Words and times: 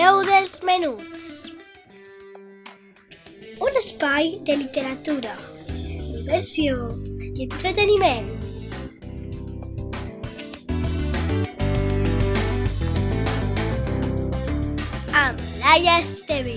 veu 0.00 0.22
dels 0.24 0.62
menuts. 0.64 1.24
Un 3.60 3.74
espai 3.80 4.30
de 4.48 4.54
literatura, 4.56 5.34
diversió 5.68 6.86
i 7.20 7.44
entreteniment. 7.44 8.30
Amb 15.12 15.44
Laia 15.60 15.98
Esteve. 16.00 16.56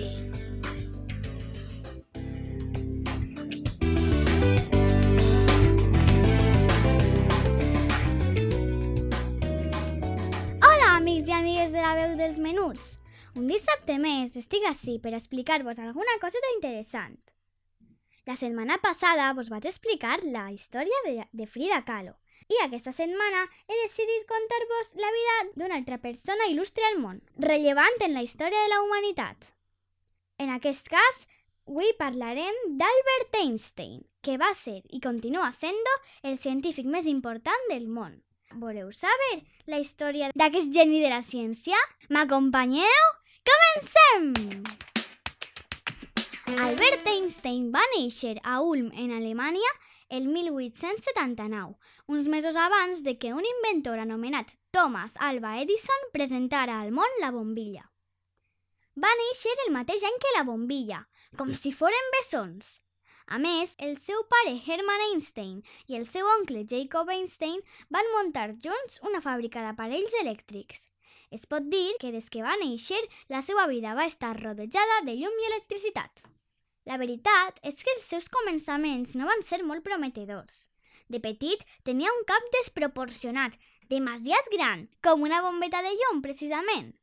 Hola, 10.63 10.95
amics 10.95 11.27
i 11.27 11.39
amigues 11.43 11.75
de 11.75 11.81
la 11.83 11.97
veu 11.99 12.19
dels 12.23 12.39
menuts. 12.39 12.93
Un 13.33 13.47
dissabte 13.49 13.95
més 13.97 14.35
estic 14.37 14.65
així 14.69 14.99
per 15.01 15.15
explicar-vos 15.17 15.79
alguna 15.81 16.19
coseta 16.21 16.49
interessant. 16.53 17.15
La 18.29 18.35
setmana 18.37 18.77
passada 18.83 19.31
vos 19.33 19.49
vaig 19.49 19.65
explicar 19.65 20.19
la 20.23 20.51
història 20.53 20.99
de, 21.07 21.15
de 21.33 21.47
Frida 21.49 21.79
Kahlo 21.87 22.13
i 22.53 22.59
aquesta 22.61 22.93
setmana 22.93 23.41
he 23.65 23.77
decidit 23.81 24.27
contar-vos 24.29 24.91
la 25.01 25.09
vida 25.15 25.37
d'una 25.55 25.79
altra 25.79 25.97
persona 26.03 26.45
il·lustre 26.51 26.85
al 26.91 26.99
món, 27.01 27.23
rellevant 27.39 27.97
en 28.05 28.13
la 28.13 28.21
història 28.21 28.59
de 28.67 28.69
la 28.69 28.81
humanitat. 28.83 29.49
En 30.37 30.53
aquest 30.53 30.91
cas, 30.93 31.23
avui 31.65 31.89
parlarem 31.97 32.59
d'Albert 32.77 33.39
Einstein, 33.41 34.03
que 34.21 34.37
va 34.37 34.51
ser 34.53 34.83
i 34.93 35.01
continua 35.01 35.49
sent 35.55 35.81
el 36.21 36.37
científic 36.37 36.85
més 36.85 37.09
important 37.09 37.67
del 37.73 37.89
món. 37.89 38.21
Voleu 38.61 38.93
saber 38.93 39.41
la 39.65 39.81
història 39.81 40.29
d'aquest 40.37 40.69
geni 40.75 41.01
de 41.01 41.09
la 41.09 41.23
ciència? 41.25 41.79
M'acompanyeu? 42.13 43.11
Comencem! 43.49 44.63
Albert 46.63 47.07
Einstein 47.07 47.71
va 47.73 47.81
néixer 47.95 48.37
a 48.43 48.61
Ulm, 48.61 48.91
en 48.93 49.11
Alemanya, 49.11 49.71
el 50.09 50.27
1879, 50.27 51.75
uns 52.07 52.27
mesos 52.27 52.55
abans 52.55 53.01
de 53.03 53.17
que 53.17 53.33
un 53.33 53.43
inventor 53.43 53.99
anomenat 53.99 54.53
Thomas 54.71 55.17
Alva 55.17 55.57
Edison 55.61 56.07
presentara 56.13 56.79
al 56.79 56.91
món 56.91 57.19
la 57.19 57.31
bombilla. 57.31 57.83
Va 58.95 59.11
néixer 59.23 59.57
el 59.65 59.73
mateix 59.73 60.05
any 60.05 60.17
que 60.21 60.37
la 60.37 60.45
bombilla, 60.47 61.01
com 61.35 61.51
si 61.57 61.73
foren 61.73 62.11
bessons. 62.19 62.79
A 63.25 63.39
més, 63.41 63.73
el 63.79 63.97
seu 63.97 64.23
pare 64.29 64.53
Hermann 64.53 65.07
Einstein 65.09 65.61
i 65.89 65.97
el 65.99 66.05
seu 66.05 66.27
oncle 66.37 66.63
Jacob 66.69 67.09
Einstein 67.09 67.59
van 67.89 68.11
muntar 68.15 68.51
junts 68.67 68.99
una 69.09 69.23
fàbrica 69.23 69.63
d'aparells 69.65 70.19
elèctrics. 70.21 70.87
Es 71.31 71.45
pot 71.49 71.65
dir 71.69 71.95
que 72.01 72.11
des 72.13 72.29
que 72.29 72.43
va 72.45 72.57
néixer, 72.61 72.99
la 73.29 73.41
seva 73.41 73.65
vida 73.71 73.95
va 73.97 74.05
estar 74.09 74.35
rodejada 74.39 75.01
de 75.07 75.17
llum 75.19 75.41
i 75.41 75.49
electricitat. 75.51 76.23
La 76.85 76.97
veritat 76.99 77.59
és 77.63 77.79
que 77.81 77.93
els 77.95 78.05
seus 78.11 78.27
començaments 78.29 79.15
no 79.15 79.29
van 79.29 79.43
ser 79.47 79.61
molt 79.63 79.85
prometedors. 79.85 80.67
De 81.07 81.19
petit 81.23 81.63
tenia 81.87 82.11
un 82.11 82.25
cap 82.27 82.43
desproporcionat, 82.57 83.55
demasiat 83.89 84.51
gran, 84.51 84.87
com 85.03 85.23
una 85.23 85.41
bombeta 85.45 85.81
de 85.85 85.93
llum, 85.95 86.21
precisament. 86.25 86.93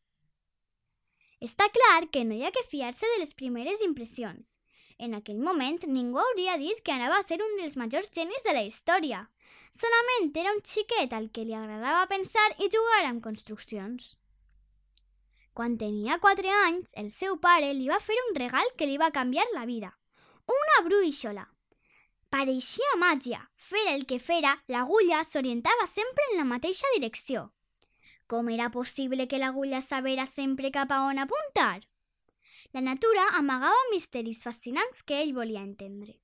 Està 1.40 1.70
clar 1.72 2.10
que 2.12 2.24
no 2.28 2.36
hi 2.36 2.44
ha 2.44 2.52
que 2.52 2.66
fiar-se 2.68 3.08
de 3.14 3.20
les 3.22 3.32
primeres 3.34 3.80
impressions. 3.86 4.58
En 5.00 5.14
aquell 5.16 5.38
moment 5.40 5.78
ningú 5.88 6.20
hauria 6.20 6.58
dit 6.60 6.82
que 6.84 6.92
anava 6.92 7.16
a 7.18 7.24
ser 7.24 7.38
un 7.40 7.54
dels 7.56 7.78
majors 7.80 8.10
genis 8.12 8.44
de 8.44 8.52
la 8.52 8.64
història. 8.66 9.22
Solament 9.70 10.32
era 10.36 10.52
un 10.52 10.62
xiquet 10.66 11.12
al 11.14 11.30
que 11.30 11.44
li 11.46 11.54
agradava 11.54 12.08
pensar 12.10 12.48
i 12.58 12.68
jugar 12.72 13.04
amb 13.08 13.22
construccions. 13.22 14.16
Quan 15.54 15.76
tenia 15.78 16.18
4 16.22 16.50
anys, 16.66 16.92
el 16.96 17.10
seu 17.10 17.38
pare 17.38 17.72
li 17.74 17.88
va 17.90 18.00
fer 18.02 18.16
un 18.28 18.36
regal 18.38 18.68
que 18.76 18.86
li 18.86 18.98
va 18.98 19.10
canviar 19.14 19.46
la 19.54 19.66
vida. 19.66 19.90
Una 20.50 20.82
brúixola. 20.86 21.46
Pareixia 22.30 22.96
màgia. 22.98 23.40
Fer 23.56 23.86
el 23.92 24.06
que 24.06 24.20
fera, 24.22 24.54
l'agulla 24.68 25.22
s'orientava 25.26 25.86
sempre 25.90 26.26
en 26.30 26.36
la 26.38 26.46
mateixa 26.46 26.90
direcció. 26.94 27.48
Com 28.30 28.48
era 28.54 28.70
possible 28.70 29.26
que 29.26 29.40
l'agulla 29.42 29.80
sabera 29.82 30.26
sempre 30.26 30.70
cap 30.70 30.92
a 30.94 31.00
on 31.10 31.18
apuntar? 31.18 31.82
La 32.72 32.80
natura 32.80 33.26
amagava 33.34 33.88
misteris 33.90 34.44
fascinants 34.46 35.02
que 35.02 35.18
ell 35.22 35.34
volia 35.34 35.64
entendre. 35.66 36.20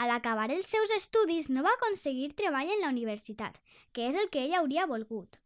A 0.00 0.08
l'acabar 0.08 0.48
els 0.50 0.70
seus 0.72 0.90
estudis 0.96 1.48
no 1.52 1.62
va 1.66 1.74
aconseguir 1.76 2.32
treball 2.38 2.70
en 2.74 2.80
la 2.84 2.90
universitat, 2.94 3.58
que 3.92 4.08
és 4.08 4.16
el 4.16 4.30
que 4.32 4.46
ell 4.46 4.56
hauria 4.60 4.88
volgut. 4.88 5.38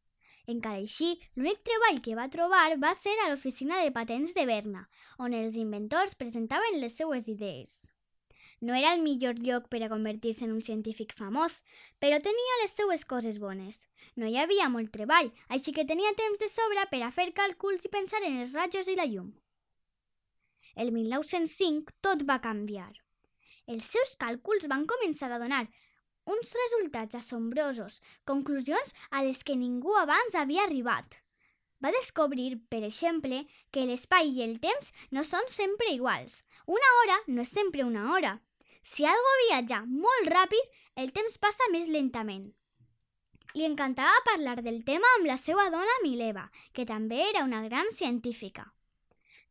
Encara 0.47 0.79
així, 0.79 1.09
l'únic 1.35 1.65
treball 1.67 1.99
que 2.03 2.15
va 2.15 2.29
trobar 2.31 2.79
va 2.83 2.93
ser 2.95 3.17
a 3.25 3.29
l'oficina 3.33 3.83
de 3.83 3.91
patents 3.97 4.33
de 4.37 4.47
Berna, 4.47 4.87
on 5.19 5.35
els 5.35 5.59
inventors 5.59 6.15
presentaven 6.15 6.79
les 6.81 6.95
seues 6.95 7.27
idees. 7.33 7.79
No 8.61 8.75
era 8.75 8.95
el 8.95 9.03
millor 9.03 9.41
lloc 9.47 9.67
per 9.69 9.83
a 9.85 9.89
convertir-se 9.93 10.47
en 10.47 10.53
un 10.55 10.63
científic 10.65 11.13
famós, 11.19 11.59
però 12.01 12.21
tenia 12.25 12.61
les 12.63 12.73
seues 12.79 13.05
coses 13.05 13.41
bones. 13.43 13.83
No 14.17 14.31
hi 14.31 14.39
havia 14.41 14.71
molt 14.73 14.93
treball, 14.95 15.33
així 15.49 15.75
que 15.77 15.85
tenia 15.91 16.15
temps 16.17 16.41
de 16.41 16.49
sobra 16.49 16.87
per 16.93 17.03
a 17.05 17.11
fer 17.19 17.33
càlculs 17.37 17.85
i 17.85 17.93
pensar 17.93 18.23
en 18.23 18.39
els 18.45 18.55
rajos 18.57 18.89
i 18.89 18.97
la 18.97 19.09
llum. 19.11 19.35
El 20.77 20.93
1905 20.93 21.99
tot 22.01 22.25
va 22.29 22.41
canviar. 22.47 22.93
Els 23.67 23.87
seus 23.97 24.15
càlculs 24.21 24.69
van 24.71 24.87
començar 24.87 25.31
a 25.33 25.39
donar 25.43 25.67
uns 26.27 26.53
resultats 26.59 27.15
assombrosos, 27.15 28.01
conclusions 28.27 28.95
a 29.11 29.23
les 29.27 29.43
que 29.47 29.57
ningú 29.59 29.95
abans 29.99 30.35
havia 30.35 30.65
arribat. 30.67 31.19
Va 31.83 31.93
descobrir, 31.95 32.57
per 32.73 32.83
exemple, 32.87 33.43
que 33.71 33.87
l'espai 33.87 34.33
i 34.33 34.43
el 34.43 34.59
temps 34.61 34.93
no 35.13 35.23
són 35.25 35.47
sempre 35.53 35.93
iguals. 35.95 36.43
Una 36.67 36.93
hora 37.01 37.19
no 37.29 37.43
és 37.43 37.53
sempre 37.53 37.85
una 37.85 38.13
hora. 38.13 38.37
Si 38.83 39.07
algo 39.07 39.35
viatja 39.47 39.83
molt 39.87 40.31
ràpid, 40.33 40.79
el 40.97 41.13
temps 41.13 41.39
passa 41.43 41.67
més 41.73 41.91
lentament. 41.91 42.47
Li 43.57 43.65
encantava 43.65 44.25
parlar 44.25 44.61
del 44.63 44.83
tema 44.85 45.11
amb 45.17 45.29
la 45.31 45.37
seva 45.41 45.69
dona 45.73 46.01
Mileva, 46.03 46.49
que 46.73 46.85
també 46.89 47.23
era 47.29 47.45
una 47.45 47.63
gran 47.69 47.93
científica. 47.93 48.67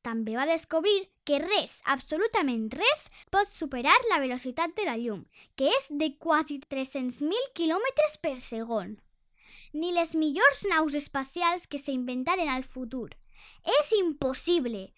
També 0.06 0.36
va 0.38 0.46
descobrir 0.46 1.08
que 1.26 1.40
res, 1.42 1.80
absolutament 1.90 2.68
res, 2.78 3.08
pot 3.34 3.50
superar 3.50 3.96
la 4.12 4.20
velocitat 4.22 4.76
de 4.78 4.86
la 4.86 5.00
llum, 5.02 5.24
que 5.58 5.72
és 5.74 5.88
de 5.90 6.12
quasi 6.22 6.60
300.000 6.70 7.50
km 7.58 7.88
per 8.22 8.36
segon. 8.38 9.00
Ni 9.74 9.90
les 9.96 10.14
millors 10.14 10.62
naus 10.70 10.94
espacials 10.94 11.66
que 11.66 11.82
s'inventaren 11.82 12.54
al 12.54 12.64
futur. 12.64 13.10
És 13.80 13.92
impossible! 13.98 14.92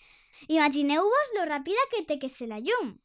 Imagineu-vos 0.51 1.33
lo 1.39 1.47
ràpida 1.47 1.87
que 1.93 2.03
té 2.05 2.19
que 2.19 2.29
ser 2.29 2.51
la 2.51 2.59
llum. 2.59 2.97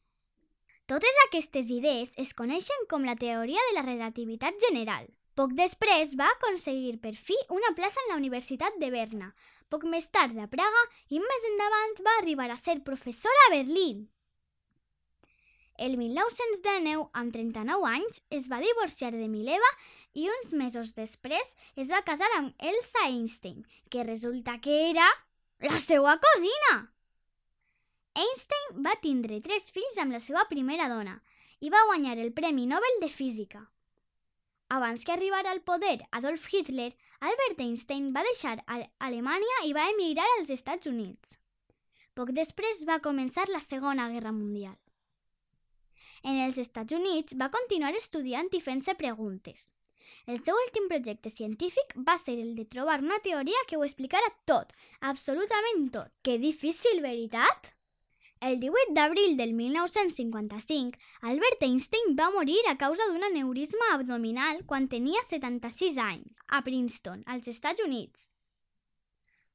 Totes 0.85 1.23
aquestes 1.29 1.71
idees 1.71 2.11
es 2.19 2.35
coneixen 2.35 2.87
com 2.91 3.07
la 3.07 3.15
teoria 3.15 3.63
de 3.69 3.79
la 3.79 3.87
relativitat 3.87 4.59
general. 4.67 5.07
Poc 5.39 5.55
després 5.57 6.13
va 6.19 6.27
aconseguir 6.35 6.99
per 7.01 7.15
fi 7.17 7.37
una 7.49 7.71
plaça 7.77 8.03
en 8.03 8.11
la 8.11 8.19
Universitat 8.19 8.75
de 8.83 8.91
Berna, 8.93 9.31
poc 9.73 9.87
més 9.89 10.05
tard 10.13 10.37
a 10.37 10.45
Praga 10.51 10.81
i 11.09 11.19
més 11.21 11.45
endavant 11.49 11.95
va 12.05 12.17
arribar 12.19 12.51
a 12.53 12.59
ser 12.61 12.83
professor 12.85 13.39
a 13.47 13.53
Berlín. 13.55 14.03
El 15.81 15.97
1919, 15.97 17.07
amb 17.17 17.33
39 17.33 17.87
anys, 17.89 18.21
es 18.29 18.45
va 18.51 18.61
divorciar 18.61 19.09
de 19.15 19.25
Mileva 19.25 19.69
i 20.13 20.27
uns 20.29 20.53
mesos 20.53 20.93
després 20.93 21.55
es 21.73 21.89
va 21.89 22.03
casar 22.05 22.29
amb 22.37 22.53
Elsa 22.61 23.07
Einstein, 23.07 23.65
que 23.89 24.05
resulta 24.05 24.59
que 24.61 24.77
era 24.91 25.09
la 25.65 25.79
seva 25.81 26.19
cosina. 26.21 26.75
Einstein 28.13 28.83
va 28.85 28.93
tindre 29.01 29.41
tres 29.41 29.71
fills 29.73 29.97
amb 29.97 30.13
la 30.13 30.21
seva 30.21 30.45
primera 30.53 30.85
dona 30.91 31.17
i 31.65 31.73
va 31.73 31.87
guanyar 31.89 32.19
el 32.21 32.29
Premi 32.37 32.67
Nobel 32.69 33.01
de 33.01 33.09
Física. 33.09 33.65
Abans 34.73 35.05
que 35.05 35.11
arribara 35.11 35.51
al 35.51 35.61
poder 35.61 36.07
Adolf 36.09 36.47
Hitler, 36.51 36.95
Albert 37.19 37.59
Einstein 37.61 38.07
va 38.15 38.23
deixar 38.25 38.55
Alemanya 39.07 39.59
i 39.67 39.73
va 39.77 39.83
emigrar 39.91 40.25
als 40.37 40.49
Estats 40.55 40.89
Units. 40.89 41.35
Poc 42.17 42.31
després 42.33 42.81
va 42.89 42.97
començar 43.07 43.45
la 43.51 43.61
Segona 43.61 44.07
Guerra 44.09 44.31
Mundial. 44.33 44.73
En 46.23 46.41
els 46.47 46.57
Estats 46.57 46.97
Units 46.97 47.37
va 47.37 47.51
continuar 47.53 47.93
estudiant 47.99 48.49
i 48.49 48.63
fent-se 48.65 48.97
preguntes. 48.97 49.67
El 50.25 50.41
seu 50.41 50.57
últim 50.63 50.89
projecte 50.89 51.29
científic 51.29 51.93
va 52.09 52.17
ser 52.17 52.39
el 52.41 52.55
de 52.57 52.65
trobar 52.65 52.97
una 53.05 53.21
teoria 53.29 53.65
que 53.69 53.77
ho 53.77 53.85
explicara 53.85 54.33
tot, 54.49 54.73
absolutament 55.13 55.85
tot. 55.99 56.09
Que 56.25 56.39
difícil, 56.41 57.05
veritat? 57.05 57.69
El 58.43 58.59
18 58.59 58.91
d'abril 58.91 59.37
del 59.37 59.53
1955, 59.53 60.99
Albert 61.21 61.61
Einstein 61.63 62.17
va 62.17 62.25
morir 62.29 62.57
a 62.67 62.75
causa 62.77 63.05
d'un 63.07 63.23
aneurisma 63.23 63.93
abdominal 63.93 64.59
quan 64.67 64.89
tenia 64.91 65.21
76 65.29 65.99
anys, 66.05 66.41
a 66.47 66.59
Princeton, 66.65 67.23
als 67.25 67.47
Estats 67.47 67.79
Units. 67.85 68.33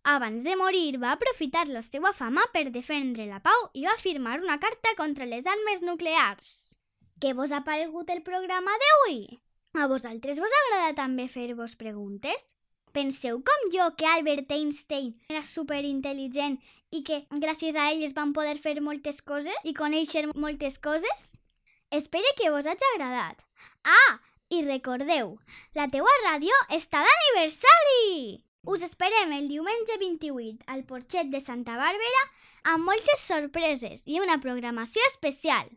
Abans 0.08 0.40
de 0.48 0.56
morir, 0.56 0.96
va 1.02 1.12
aprofitar 1.12 1.66
la 1.68 1.82
seva 1.84 2.14
fama 2.16 2.46
per 2.54 2.70
defendre 2.72 3.28
la 3.28 3.42
pau 3.44 3.68
i 3.74 3.84
va 3.84 3.98
firmar 4.00 4.38
una 4.40 4.56
carta 4.56 4.96
contra 4.96 5.28
les 5.28 5.44
armes 5.44 5.84
nuclears. 5.84 6.54
Què 7.20 7.34
vos 7.36 7.52
ha 7.52 7.60
paregut 7.68 8.08
el 8.08 8.24
programa 8.24 8.72
d'avui? 8.84 9.20
A 9.76 9.84
vosaltres 9.92 10.40
vos 10.40 10.60
agrada 10.62 10.96
també 10.96 11.28
fer-vos 11.28 11.76
preguntes? 11.76 12.54
Penseu 12.96 13.42
com 13.44 13.68
jo 13.74 13.84
que 14.00 14.08
Albert 14.08 14.50
Einstein 14.56 15.12
era 15.28 15.44
superintel·ligent 15.44 16.56
i 16.90 17.02
que 17.04 17.20
gràcies 17.42 17.76
a 17.76 17.90
ell 17.92 18.04
es 18.06 18.14
van 18.16 18.32
poder 18.36 18.56
fer 18.62 18.78
moltes 18.84 19.20
coses 19.20 19.68
i 19.68 19.74
conèixer 19.76 20.24
moltes 20.34 20.78
coses? 20.78 21.32
Espero 21.90 22.34
que 22.36 22.50
vos 22.50 22.66
hagi 22.66 22.88
agradat. 22.94 23.40
Ah, 23.84 24.18
i 24.48 24.62
recordeu, 24.64 25.36
la 25.76 25.88
teua 25.92 26.12
ràdio 26.24 26.54
està 26.76 27.02
d'aniversari! 27.04 28.44
Us 28.68 28.82
esperem 28.84 29.32
el 29.36 29.48
diumenge 29.48 29.96
28 30.00 30.66
al 30.72 30.84
Porxet 30.88 31.30
de 31.32 31.40
Santa 31.40 31.76
Bàrbara 31.80 32.24
amb 32.72 32.84
moltes 32.88 33.24
sorpreses 33.24 34.04
i 34.06 34.20
una 34.20 34.40
programació 34.44 35.04
especial. 35.08 35.70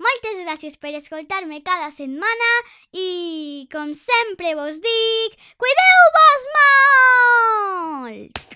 Moltes 0.00 0.40
gràcies 0.46 0.78
per 0.80 0.94
escoltar-me 0.96 1.60
cada 1.64 1.90
setmana 1.92 2.50
i, 2.92 3.68
com 3.72 3.92
sempre 3.92 4.54
vos 4.56 4.80
dic, 4.84 5.40
cuideu-vos 5.60 6.50
molt! 6.58 8.55